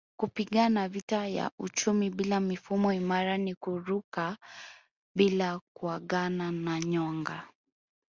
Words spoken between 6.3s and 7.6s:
na nyonga